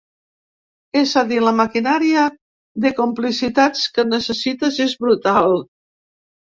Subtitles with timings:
[1.01, 2.25] És a dir, la maquinària
[2.87, 5.59] de complicitats que necessites és brutal.